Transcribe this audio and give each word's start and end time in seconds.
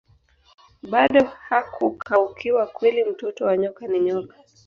bado 0.89 1.29
hakukaukiwa 1.49 2.67
kweli 2.67 3.03
mtoto 3.05 3.45
wa 3.45 3.57
nyoka 3.57 3.87
ni 3.87 3.99
nyoka 3.99 4.35